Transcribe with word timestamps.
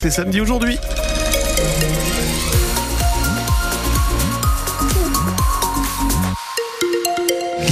C'est 0.00 0.12
samedi 0.12 0.40
aujourd'hui. 0.40 0.78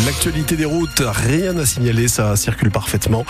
L'actualité 0.04 0.57
des 0.57 0.65
routes, 0.65 1.00
rien 1.07 1.57
à 1.57 1.65
signaler, 1.65 2.08
ça 2.08 2.34
circule 2.34 2.73
parfaitement. 2.73 3.25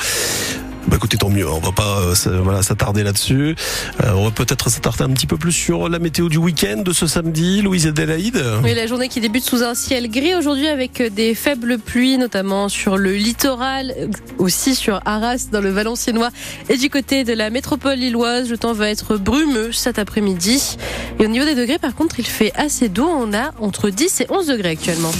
Bah 0.89 0.97
écoutez, 0.97 1.17
tant 1.17 1.31
mieux, 1.31 1.49
on 1.49 1.59
va 1.59 1.73
pas 1.73 2.01
euh, 2.01 2.41
voilà, 2.43 2.63
s'attarder 2.63 3.03
là-dessus. 3.03 3.57
Euh, 4.05 4.13
on 4.15 4.25
va 4.25 4.31
peut-être 4.31 4.71
s'attarder 4.71 5.03
un 5.03 5.11
petit 5.11 5.27
peu 5.27 5.37
plus 5.37 5.51
sur 5.51 5.89
la 5.89 5.99
météo 5.99 6.29
du 6.29 6.37
week-end 6.37 6.83
de 6.83 6.93
ce 6.93 7.09
samedi, 7.09 7.61
Louise 7.61 7.89
Adélaïde. 7.89 8.41
Oui, 8.63 8.73
la 8.73 8.87
journée 8.87 9.09
qui 9.09 9.21
débute 9.21 9.45
sous 9.45 9.65
un 9.65 9.75
ciel 9.75 10.09
gris 10.09 10.37
aujourd'hui 10.37 10.69
avec 10.69 11.03
des 11.13 11.35
faibles 11.35 11.79
pluies, 11.79 12.19
notamment 12.19 12.69
sur 12.69 12.99
le 12.99 13.15
littoral, 13.15 13.95
aussi 14.39 14.77
sur 14.77 15.01
Arras, 15.05 15.49
dans 15.51 15.61
le 15.61 15.71
Valenciennois 15.71 16.31
et 16.69 16.77
du 16.77 16.89
côté 16.89 17.25
de 17.25 17.33
la 17.33 17.51
métropole 17.51 17.99
lilloise. 17.99 18.49
Le 18.49 18.57
temps 18.57 18.73
va 18.73 18.89
être 18.89 19.17
brumeux 19.17 19.73
cet 19.73 19.99
après-midi. 19.99 20.77
Et 21.19 21.25
au 21.25 21.29
niveau 21.29 21.45
des 21.45 21.57
degrés, 21.57 21.79
par 21.79 21.97
contre, 21.97 22.21
il 22.21 22.27
fait 22.27 22.53
assez 22.55 22.89
doux. 22.89 23.09
On 23.09 23.35
a 23.35 23.51
entre 23.61 23.91
10 23.91 24.21
et 24.21 24.27
11 24.31 24.47
degrés 24.47 24.71
actuellement. 24.71 25.13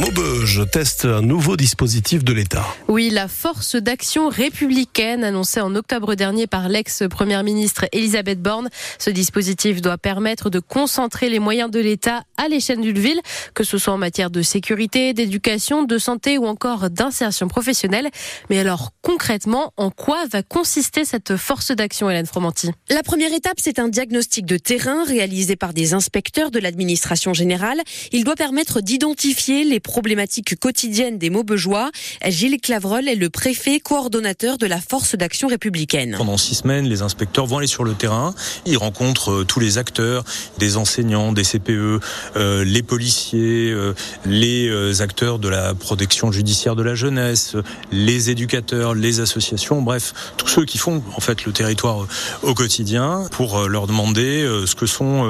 Maubeuge 0.00 0.62
teste 0.70 1.04
un 1.04 1.20
nouveau 1.20 1.54
dispositif 1.54 2.24
de 2.24 2.32
l'État. 2.32 2.64
Oui, 2.88 3.10
la 3.10 3.28
force 3.28 3.76
d'action 3.76 4.30
républicaine 4.30 5.22
annoncée 5.22 5.60
en 5.60 5.74
octobre 5.74 6.14
dernier 6.14 6.46
par 6.46 6.70
l'ex-première 6.70 7.44
ministre 7.44 7.84
Elisabeth 7.92 8.40
Borne. 8.40 8.70
Ce 8.98 9.10
dispositif 9.10 9.82
doit 9.82 9.98
permettre 9.98 10.48
de 10.48 10.60
concentrer 10.60 11.28
les 11.28 11.40
moyens 11.40 11.70
de 11.70 11.78
l'État 11.78 12.22
à 12.38 12.48
l'échelle 12.48 12.80
d'une 12.80 12.98
ville, 12.98 13.20
que 13.52 13.64
ce 13.64 13.76
soit 13.76 13.92
en 13.92 13.98
matière 13.98 14.30
de 14.30 14.40
sécurité, 14.40 15.12
d'éducation, 15.12 15.82
de 15.82 15.98
santé 15.98 16.38
ou 16.38 16.46
encore 16.46 16.88
d'insertion 16.88 17.48
professionnelle. 17.48 18.08
Mais 18.48 18.58
alors 18.58 18.92
concrètement, 19.02 19.74
en 19.76 19.90
quoi 19.90 20.24
va 20.32 20.42
consister 20.42 21.04
cette 21.04 21.36
force 21.36 21.70
d'action, 21.70 22.08
Hélène 22.08 22.26
Fromanti 22.26 22.70
La 22.88 23.02
première 23.02 23.34
étape, 23.34 23.58
c'est 23.58 23.78
un 23.78 23.88
diagnostic 23.88 24.46
de 24.46 24.56
terrain 24.56 25.04
réalisé 25.04 25.54
par 25.54 25.74
des 25.74 25.92
inspecteurs 25.92 26.50
de 26.50 26.60
l'administration 26.60 27.34
générale. 27.34 27.82
Il 28.10 28.24
doit 28.24 28.36
permettre 28.36 28.80
d'identifier 28.80 29.64
les 29.64 29.81
problématiques 29.82 30.58
quotidiennes 30.58 31.18
des 31.18 31.30
Maubeugeois. 31.30 31.90
Gilles 32.26 32.60
Clavreul 32.60 33.08
est 33.08 33.14
le 33.14 33.28
préfet 33.28 33.80
coordonnateur 33.80 34.58
de 34.58 34.66
la 34.66 34.80
force 34.80 35.14
d'action 35.14 35.48
républicaine. 35.48 36.14
Pendant 36.16 36.38
six 36.38 36.56
semaines, 36.56 36.86
les 36.86 37.02
inspecteurs 37.02 37.46
vont 37.46 37.58
aller 37.58 37.66
sur 37.66 37.84
le 37.84 37.94
terrain. 37.94 38.34
Ils 38.66 38.78
rencontrent 38.78 39.32
euh, 39.32 39.44
tous 39.44 39.60
les 39.60 39.78
acteurs, 39.78 40.24
des 40.58 40.76
enseignants, 40.76 41.32
des 41.32 41.42
CPE, 41.42 42.00
euh, 42.36 42.64
les 42.64 42.82
policiers, 42.82 43.70
euh, 43.70 43.94
les 44.24 45.02
acteurs 45.02 45.38
de 45.38 45.48
la 45.48 45.74
protection 45.74 46.32
judiciaire 46.32 46.76
de 46.76 46.82
la 46.82 46.94
jeunesse, 46.94 47.56
les 47.90 48.30
éducateurs, 48.30 48.94
les 48.94 49.20
associations, 49.20 49.82
bref, 49.82 50.14
tous 50.36 50.48
ceux 50.48 50.64
qui 50.64 50.78
font 50.78 51.02
en 51.16 51.20
fait 51.20 51.44
le 51.44 51.52
territoire 51.52 52.06
au 52.42 52.54
quotidien 52.54 53.26
pour 53.32 53.68
leur 53.68 53.86
demander 53.86 54.48
ce 54.66 54.74
que 54.74 54.86
sont 54.86 55.28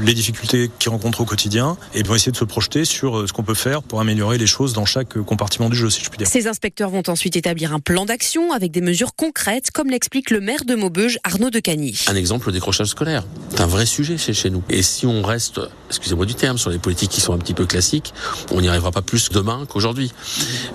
les 0.00 0.14
difficultés 0.14 0.70
qu'ils 0.78 0.90
rencontrent 0.90 1.20
au 1.20 1.24
quotidien 1.24 1.76
et 1.94 2.02
pour 2.02 2.14
essayer 2.14 2.32
de 2.32 2.36
se 2.36 2.44
projeter 2.44 2.84
sur 2.84 3.26
ce 3.26 3.32
qu'on 3.32 3.42
peut 3.42 3.54
faire 3.54 3.79
pour 3.82 4.00
améliorer 4.00 4.38
les 4.38 4.46
choses 4.46 4.72
dans 4.72 4.84
chaque 4.84 5.18
compartiment 5.22 5.68
du 5.68 5.76
jeu, 5.76 5.90
si 5.90 6.02
je 6.02 6.08
puis 6.08 6.18
dire. 6.18 6.26
Ces 6.26 6.46
inspecteurs 6.46 6.90
vont 6.90 7.02
ensuite 7.08 7.36
établir 7.36 7.72
un 7.72 7.80
plan 7.80 8.04
d'action 8.04 8.52
avec 8.52 8.70
des 8.70 8.80
mesures 8.80 9.14
concrètes, 9.14 9.70
comme 9.70 9.88
l'explique 9.88 10.30
le 10.30 10.40
maire 10.40 10.64
de 10.64 10.74
Maubeuge, 10.74 11.18
Arnaud 11.24 11.50
de 11.50 11.60
Cagny. 11.60 11.98
Un 12.06 12.16
exemple, 12.16 12.46
le 12.46 12.52
décrochage 12.52 12.88
scolaire. 12.88 13.24
C'est 13.50 13.60
un 13.60 13.66
vrai 13.66 13.86
sujet 13.86 14.18
chez, 14.18 14.32
chez 14.32 14.50
nous. 14.50 14.62
Et 14.68 14.82
si 14.82 15.06
on 15.06 15.22
reste, 15.22 15.60
excusez-moi 15.88 16.26
du 16.26 16.34
terme, 16.34 16.58
sur 16.58 16.70
les 16.70 16.78
politiques 16.78 17.10
qui 17.10 17.20
sont 17.20 17.32
un 17.32 17.38
petit 17.38 17.54
peu 17.54 17.66
classiques, 17.66 18.12
on 18.50 18.60
n'y 18.60 18.68
arrivera 18.68 18.90
pas 18.90 19.02
plus 19.02 19.30
demain 19.30 19.66
qu'aujourd'hui. 19.68 20.12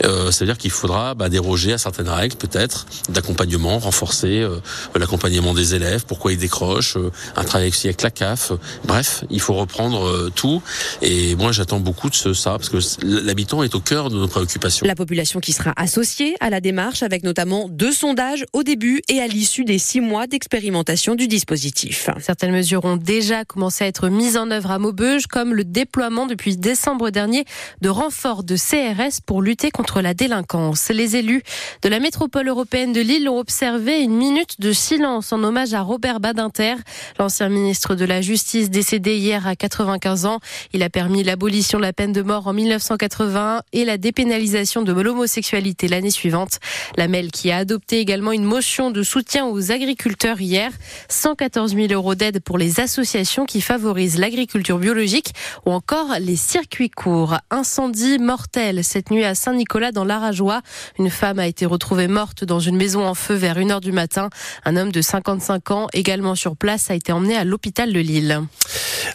Euh, 0.04 0.32
C'est-à-dire 0.32 0.58
qu'il 0.58 0.72
faudra 0.72 1.14
bah, 1.16 1.30
déroger 1.30 1.74
à 1.74 1.78
certaines 1.78 2.10
règles, 2.10 2.36
peut-être, 2.36 2.86
d'accompagnement, 3.10 3.80
renforcer 3.80 4.42
euh, 4.42 4.60
l'accompagnement 4.96 5.54
des 5.54 5.76
élèves, 5.76 6.06
pourquoi 6.06 6.32
ils 6.34 6.38
décrochent, 6.38 6.98
euh, 6.98 7.12
un 7.36 7.44
travail 7.44 7.70
aussi 7.70 7.88
avec 7.88 8.02
la 8.02 8.12
CAF. 8.12 8.52
Bref, 8.86 9.24
il 9.30 9.40
faut 9.40 9.54
reprendre 9.54 10.06
euh, 10.06 10.32
tout. 10.34 10.62
Et 11.02 11.36
moi, 11.36 11.52
j'attends 11.52 11.80
beaucoup 11.80 12.10
de 12.10 12.16
ce, 12.16 12.34
ça, 12.34 12.52
parce 12.52 12.70
que 12.70 12.80
l'habitant 13.02 13.64
est 13.64 13.76
au 13.76 13.80
cœur 13.80 14.10
de 14.10 14.18
nos 14.18 14.28
préoccupations. 14.28 14.86
La 14.86 14.96
population 14.96 15.40
qui 15.40 15.54
sera 15.54 15.74
associée 15.76 16.36
à 16.40 16.50
la 16.50 16.62
démarche 16.62 17.04
avec 17.04 17.24
notamment 17.24 17.68
deux 17.70 17.92
sondages 17.92 18.46
au 18.54 18.64
début 18.64 19.02
et 19.10 19.20
à 19.20 19.28
l'issue 19.28 19.66
des 19.66 19.78
six 19.78 20.02
mois 20.02 20.28
d'expérimentation 20.28 21.16
du 21.16 21.28
dispositif. 21.28 22.10
Certaines 22.20 22.52
mesures 22.52 22.86
ont 22.86 22.98
déjà 22.98 23.46
commencé 23.46 23.84
à 23.84 23.88
être 23.88 24.10
mises 24.10 24.38
en 24.38 24.52
œuvre 24.52 24.72
à 24.72 24.80
Maubeuge, 24.80 25.28
comme 25.28 25.54
le 25.54 25.64
déploiement 25.64 26.26
depuis 26.26 26.58
décembre 26.58 27.10
dernier 27.10 27.46
de 27.82 27.90
renforts 27.90 28.44
de 28.44 28.56
CRS 28.56 29.22
pour 29.26 29.42
lutter 29.42 29.72
contre 29.72 30.02
la 30.02 30.14
délinquance. 30.14 30.90
Les 30.90 31.16
élus 31.16 31.44
de 31.82 31.90
la 31.90 32.00
métropole 32.00 32.48
européenne 32.48 32.94
de 32.94 33.02
Lille 33.02 33.30
ont 33.30 33.40
observé 33.40 34.02
une 34.02 34.16
minute 34.16 34.60
de 34.60 34.72
silence 34.72 35.32
en 35.32 35.44
hommage 35.44 35.74
à 35.74 35.82
Robert 35.82 36.20
Badinter, 36.20 36.76
l'ancien 37.20 37.50
ministre 37.50 37.96
de 37.96 38.06
la 38.06 38.22
Justice 38.22 38.70
décédé 38.70 39.18
hier 39.18 39.48
à 39.48 39.56
95 39.56 40.26
ans. 40.26 40.40
Il 40.74 40.84
a 40.84 40.90
permis 40.90 41.24
l'abolition 41.24 41.78
de 41.78 41.84
la 41.84 41.94
peine 41.94 42.14
de 42.14 42.22
mort 42.22 42.48
en 42.48 42.54
1980 42.76 43.62
et 43.74 43.86
la 43.86 43.98
dépénalisation 43.98 44.82
de 44.82 44.92
l'homosexualité 44.92 45.88
l'année 45.88 46.12
suivante. 46.12 46.60
La 46.98 47.08
MEL 47.08 47.32
qui 47.32 47.52
a 47.52 47.58
adopté 47.58 48.00
également 48.00 48.32
une 48.32 48.44
motion 48.44 48.92
de 48.92 49.04
soutien 49.04 49.46
aux 49.46 49.72
agriculteurs 49.72 50.42
hier. 50.42 50.72
114 51.10 51.76
000 51.76 51.88
euros 51.92 52.16
d'aide 52.16 52.42
pour 52.42 52.58
les 52.58 52.80
associations 52.80 53.46
qui 53.46 53.62
favorisent 53.62 54.20
l'agriculture 54.20 54.78
biologique 54.78 55.34
ou 55.66 55.72
encore 55.72 56.16
les 56.20 56.36
circuits 56.36 56.90
courts. 56.90 57.38
Incendie 57.50 58.20
mortel 58.20 58.84
cette 58.84 59.12
nuit 59.12 59.24
à 59.24 59.36
Saint-Nicolas 59.36 59.92
dans 59.92 60.06
l'Arajois. 60.06 60.62
Une 61.00 61.10
femme 61.10 61.40
a 61.40 61.48
été 61.48 61.66
retrouvée 61.66 62.08
morte 62.08 62.44
dans 62.44 62.60
une 62.60 62.76
maison 62.76 63.06
en 63.06 63.16
feu 63.16 63.36
vers 63.36 63.58
1h 63.58 63.80
du 63.80 63.92
matin. 63.92 64.30
Un 64.66 64.76
homme 64.76 64.92
de 64.92 65.02
55 65.02 65.72
ans, 65.72 65.88
également 65.94 66.36
sur 66.36 66.56
place, 66.56 66.92
a 66.92 66.96
été 66.96 67.12
emmené 67.12 67.36
à 67.36 67.44
l'hôpital 67.44 67.94
de 67.94 68.00
Lille. 68.00 68.42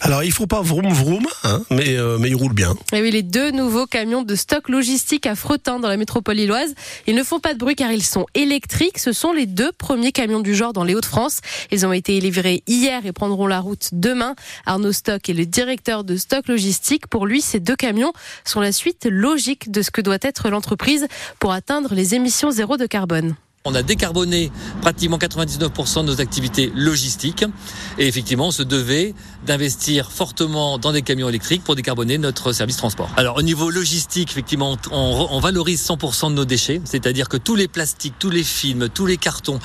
Alors, 0.01 0.23
il 0.23 0.31
faut 0.31 0.47
pas 0.47 0.61
vroom 0.61 0.91
vroom, 0.93 1.25
hein, 1.43 1.61
mais, 1.69 1.97
euh, 1.97 2.17
mais 2.17 2.29
il 2.29 2.35
roule 2.35 2.53
bien. 2.53 2.75
Et 2.93 3.01
oui, 3.01 3.11
les 3.11 3.23
deux 3.23 3.50
nouveaux 3.51 3.85
camions 3.85 4.23
de 4.23 4.35
stock 4.35 4.69
logistique 4.69 5.25
à 5.25 5.35
Fretin 5.35 5.79
dans 5.79 5.87
la 5.87 5.97
métropole 5.97 6.35
lilloise, 6.35 6.73
ils 7.07 7.15
ne 7.15 7.23
font 7.23 7.39
pas 7.39 7.53
de 7.53 7.59
bruit 7.59 7.75
car 7.75 7.91
ils 7.91 8.03
sont 8.03 8.25
électriques. 8.33 8.99
Ce 8.99 9.13
sont 9.13 9.33
les 9.33 9.45
deux 9.45 9.71
premiers 9.71 10.11
camions 10.11 10.39
du 10.39 10.55
genre 10.55 10.73
dans 10.73 10.83
les 10.83 10.95
Hauts-de-France. 10.95 11.39
Ils 11.71 11.85
ont 11.85 11.93
été 11.93 12.19
livrés 12.19 12.63
hier 12.67 13.05
et 13.05 13.11
prendront 13.11 13.47
la 13.47 13.59
route 13.59 13.89
demain. 13.93 14.35
Arnaud 14.65 14.91
Stock 14.91 15.29
est 15.29 15.33
le 15.33 15.45
directeur 15.45 16.03
de 16.03 16.15
stock 16.15 16.47
logistique. 16.47 17.07
Pour 17.07 17.25
lui, 17.25 17.41
ces 17.41 17.59
deux 17.59 17.75
camions 17.75 18.13
sont 18.45 18.61
la 18.61 18.71
suite 18.71 19.07
logique 19.09 19.71
de 19.71 19.81
ce 19.81 19.91
que 19.91 20.01
doit 20.01 20.17
être 20.21 20.49
l'entreprise 20.49 21.07
pour 21.39 21.51
atteindre 21.51 21.93
les 21.93 22.15
émissions 22.15 22.51
zéro 22.51 22.77
de 22.77 22.85
carbone. 22.85 23.35
On 23.63 23.75
a 23.75 23.83
décarboné 23.83 24.51
pratiquement 24.81 25.19
99% 25.19 26.01
de 26.01 26.07
nos 26.07 26.19
activités 26.19 26.71
logistiques 26.75 27.45
et 27.99 28.07
effectivement 28.07 28.47
on 28.47 28.51
se 28.51 28.63
devait 28.63 29.13
d'investir 29.45 30.11
fortement 30.11 30.79
dans 30.79 30.91
des 30.91 31.03
camions 31.03 31.29
électriques 31.29 31.63
pour 31.63 31.75
décarboner 31.75 32.17
notre 32.17 32.53
service 32.53 32.77
transport. 32.77 33.11
Alors 33.17 33.37
au 33.37 33.43
niveau 33.43 33.69
logistique, 33.69 34.31
effectivement, 34.31 34.77
on, 34.91 35.39
valorise 35.39 35.79
100% 35.87 36.29
de 36.29 36.33
nos 36.33 36.45
déchets, 36.45 36.81
c'est-à-dire 36.85 37.29
que 37.29 37.37
tous 37.37 37.55
les 37.55 37.67
plastiques, 37.67 38.15
tous 38.17 38.31
les 38.31 38.43
films, 38.43 38.89
tous 38.89 39.05
les 39.05 39.17
cartons, 39.17 39.59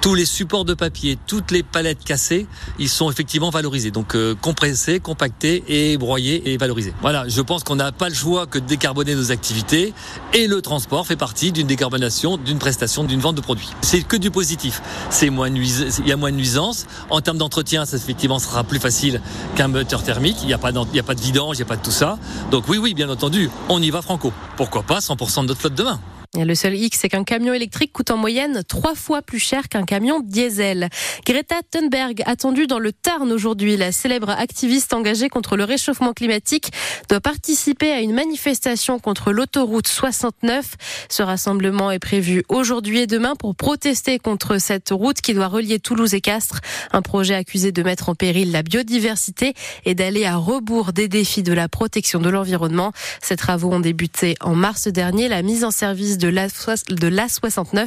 tous 0.00 0.14
les 0.14 0.24
supports 0.24 0.64
de 0.64 0.72
papier, 0.72 1.18
toutes 1.26 1.50
les 1.50 1.62
palettes 1.62 2.02
cassées, 2.02 2.46
ils 2.78 2.88
sont 2.88 3.10
effectivement 3.10 3.50
valorisés. 3.50 3.90
Donc 3.90 4.14
euh, 4.14 4.34
compressés, 4.34 4.98
compactés 4.98 5.62
et 5.68 5.98
broyés 5.98 6.52
et 6.52 6.56
valorisés. 6.56 6.94
Voilà, 7.02 7.28
je 7.28 7.42
pense 7.42 7.64
qu'on 7.64 7.76
n'a 7.76 7.92
pas 7.92 8.08
le 8.08 8.14
choix 8.14 8.46
que 8.46 8.58
de 8.58 8.64
décarboner 8.64 9.14
nos 9.14 9.30
activités 9.30 9.92
et 10.32 10.46
le 10.46 10.62
transport 10.62 11.06
fait 11.06 11.16
partie 11.16 11.52
d'une 11.52 11.66
décarbonation, 11.66 12.38
d'une 12.38 12.58
prestation, 12.58 13.04
d'une 13.04 13.20
vente 13.20 13.36
de 13.36 13.41
produits. 13.42 13.70
C'est 13.82 14.02
que 14.02 14.16
du 14.16 14.30
positif. 14.30 14.82
C'est 15.10 15.30
moins 15.30 15.48
il 15.48 16.06
y 16.06 16.12
a 16.12 16.16
moins 16.16 16.30
de 16.30 16.36
nuisances. 16.36 16.86
En 17.10 17.20
termes 17.20 17.38
d'entretien, 17.38 17.84
ça 17.84 17.96
effectivement 17.96 18.38
sera 18.38 18.64
plus 18.64 18.80
facile 18.80 19.20
qu'un 19.54 19.68
moteur 19.68 20.02
thermique. 20.02 20.38
Il 20.42 20.46
n'y 20.46 20.54
a, 20.54 20.58
pas 20.58 20.68
a 20.68 21.02
pas 21.02 21.14
de 21.14 21.20
vidange, 21.20 21.56
il 21.56 21.60
n'y 21.60 21.66
a 21.66 21.68
pas 21.68 21.76
de 21.76 21.82
tout 21.82 21.90
ça. 21.90 22.18
Donc 22.50 22.64
oui, 22.68 22.78
oui, 22.78 22.94
bien 22.94 23.08
entendu, 23.08 23.50
on 23.68 23.82
y 23.82 23.90
va 23.90 24.02
franco. 24.02 24.32
Pourquoi 24.56 24.82
pas 24.82 24.98
100% 24.98 25.42
de 25.42 25.46
notre 25.48 25.60
flotte 25.60 25.74
demain? 25.74 26.00
Le 26.44 26.54
seul 26.54 26.74
X, 26.74 26.98
c'est 27.00 27.08
qu'un 27.08 27.24
camion 27.24 27.54
électrique 27.54 27.92
coûte 27.92 28.10
en 28.10 28.16
moyenne 28.16 28.62
trois 28.66 28.94
fois 28.94 29.22
plus 29.22 29.38
cher 29.38 29.68
qu'un 29.68 29.84
camion 29.84 30.20
diesel. 30.20 30.88
Greta 31.26 31.56
Thunberg, 31.70 32.22
attendue 32.26 32.66
dans 32.66 32.78
le 32.78 32.92
Tarn 32.92 33.30
aujourd'hui, 33.32 33.76
la 33.76 33.92
célèbre 33.92 34.30
activiste 34.30 34.92
engagée 34.92 35.28
contre 35.28 35.56
le 35.56 35.64
réchauffement 35.64 36.12
climatique, 36.12 36.72
doit 37.08 37.20
participer 37.20 37.92
à 37.92 38.00
une 38.00 38.14
manifestation 38.14 38.98
contre 38.98 39.32
l'autoroute 39.32 39.88
69. 39.88 40.76
Ce 41.08 41.22
rassemblement 41.22 41.90
est 41.90 41.98
prévu 41.98 42.44
aujourd'hui 42.48 43.00
et 43.00 43.06
demain 43.06 43.34
pour 43.36 43.54
protester 43.54 44.18
contre 44.18 44.58
cette 44.58 44.90
route 44.90 45.20
qui 45.20 45.34
doit 45.34 45.48
relier 45.48 45.78
Toulouse 45.78 46.14
et 46.14 46.20
Castres, 46.20 46.60
un 46.92 47.02
projet 47.02 47.34
accusé 47.34 47.72
de 47.72 47.82
mettre 47.82 48.08
en 48.08 48.14
péril 48.14 48.52
la 48.52 48.62
biodiversité 48.62 49.54
et 49.84 49.94
d'aller 49.94 50.24
à 50.24 50.36
rebours 50.36 50.92
des 50.92 51.08
défis 51.08 51.42
de 51.42 51.52
la 51.52 51.68
protection 51.68 52.20
de 52.20 52.30
l'environnement. 52.30 52.92
Ces 53.22 53.36
travaux 53.36 53.72
ont 53.72 53.80
débuté 53.80 54.34
en 54.40 54.54
mars 54.54 54.88
dernier. 54.88 55.28
La 55.28 55.42
mise 55.42 55.64
en 55.64 55.70
service 55.70 56.18
de 56.18 56.28
l'A69 56.32 57.86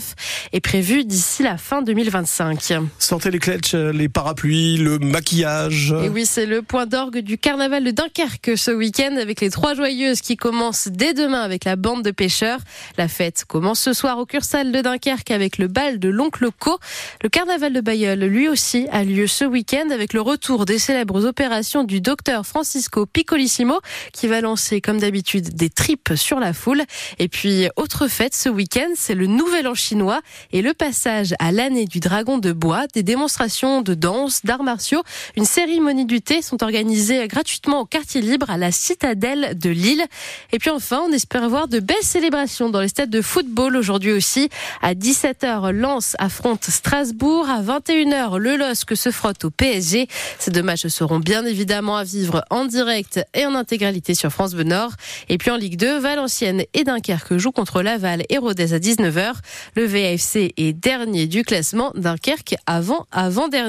est 0.53 0.59
prévue 0.59 1.03
d'ici 1.03 1.43
la 1.43 1.57
fin 1.57 1.81
2025. 1.81 2.73
Sortez 2.99 3.31
les 3.31 3.39
cletches, 3.39 3.73
les 3.73 4.09
parapluies, 4.09 4.77
le 4.77 4.99
maquillage. 4.99 5.93
Et 6.03 6.09
oui, 6.09 6.25
c'est 6.25 6.45
le 6.45 6.61
point 6.61 6.85
d'orgue 6.85 7.19
du 7.19 7.37
carnaval 7.37 7.83
de 7.83 7.91
Dunkerque 7.91 8.57
ce 8.57 8.71
week-end 8.71 9.17
avec 9.19 9.41
les 9.41 9.49
trois 9.49 9.73
joyeuses 9.73 10.21
qui 10.21 10.37
commencent 10.37 10.87
dès 10.87 11.13
demain 11.13 11.41
avec 11.41 11.65
la 11.65 11.75
bande 11.75 12.03
de 12.03 12.11
pêcheurs. 12.11 12.59
La 12.97 13.07
fête 13.07 13.45
commence 13.45 13.79
ce 13.79 13.93
soir 13.93 14.17
au 14.17 14.25
Cursal 14.25 14.71
de 14.71 14.81
Dunkerque 14.81 15.31
avec 15.31 15.57
le 15.57 15.67
bal 15.67 15.99
de 15.99 16.09
l'oncle 16.09 16.47
Co. 16.59 16.77
Le 17.21 17.29
carnaval 17.29 17.73
de 17.73 17.81
Bayeul, 17.81 18.19
lui 18.19 18.47
aussi, 18.47 18.87
a 18.91 19.03
lieu 19.03 19.27
ce 19.27 19.45
week-end 19.45 19.89
avec 19.91 20.13
le 20.13 20.21
retour 20.21 20.65
des 20.65 20.79
célèbres 20.79 21.25
opérations 21.25 21.83
du 21.83 22.01
docteur 22.01 22.45
Francisco 22.45 23.05
Piccolissimo 23.05 23.79
qui 24.13 24.27
va 24.27 24.41
lancer 24.41 24.81
comme 24.81 24.99
d'habitude 24.99 25.55
des 25.55 25.69
tripes 25.69 26.13
sur 26.15 26.39
la 26.39 26.53
foule. 26.53 26.83
Et 27.19 27.27
puis, 27.27 27.67
autre 27.75 28.07
fête 28.07 28.24
ce 28.33 28.49
week-end, 28.49 28.89
c'est 28.95 29.13
le 29.13 29.27
Nouvel 29.27 29.67
An 29.67 29.75
chinois 29.75 30.21
et 30.51 30.61
le 30.61 30.73
passage 30.73 31.35
à 31.39 31.51
l'année 31.51 31.85
du 31.85 31.99
dragon 31.99 32.37
de 32.37 32.51
bois, 32.51 32.85
des 32.93 33.03
démonstrations 33.03 33.81
de 33.81 33.93
danse, 33.93 34.43
d'arts 34.43 34.63
martiaux, 34.63 35.03
une 35.35 35.45
cérémonie 35.45 36.05
du 36.05 36.21
thé 36.21 36.41
sont 36.41 36.63
organisées 36.63 37.27
gratuitement 37.27 37.81
au 37.81 37.85
quartier 37.85 38.21
libre 38.21 38.49
à 38.49 38.57
la 38.57 38.71
citadelle 38.71 39.57
de 39.57 39.69
Lille. 39.69 40.03
Et 40.51 40.59
puis 40.59 40.69
enfin, 40.69 41.03
on 41.07 41.11
espère 41.11 41.47
voir 41.49 41.67
de 41.67 41.79
belles 41.79 41.95
célébrations 42.01 42.69
dans 42.69 42.81
les 42.81 42.87
stades 42.87 43.09
de 43.09 43.21
football 43.21 43.75
aujourd'hui 43.75 44.11
aussi. 44.11 44.49
À 44.81 44.93
17h, 44.93 45.71
Lens 45.71 46.15
affronte 46.19 46.63
Strasbourg. 46.63 47.49
À 47.49 47.61
21h, 47.61 48.37
le 48.37 48.55
LOSC 48.55 48.95
se 48.95 49.11
frotte 49.11 49.45
au 49.45 49.49
PSG. 49.49 50.07
Ces 50.39 50.51
deux 50.51 50.63
matchs 50.63 50.87
seront 50.87 51.19
bien 51.19 51.45
évidemment 51.45 51.97
à 51.97 52.03
vivre 52.03 52.43
en 52.49 52.65
direct 52.65 53.19
et 53.33 53.45
en 53.45 53.55
intégralité 53.55 54.15
sur 54.15 54.31
France 54.31 54.53
Bleu 54.53 54.63
Nord. 54.63 54.91
Et 55.29 55.37
puis 55.37 55.51
en 55.51 55.57
Ligue 55.57 55.77
2, 55.77 55.99
Valenciennes 55.99 56.63
et 56.73 56.83
Dunkerque 56.83 57.37
jouent 57.37 57.51
contre 57.51 57.81
Laval 57.81 58.14
et 58.29 58.37
Rodez 58.37 58.73
à 58.73 58.79
19h. 58.79 59.33
Le 59.75 59.83
VFC 59.83 60.53
est 60.57 60.73
dernier 60.73 61.27
du 61.27 61.43
classement. 61.43 61.91
Dunkerque 61.95 62.55
avant, 62.65 63.07
avant 63.11 63.47
dernier. 63.47 63.65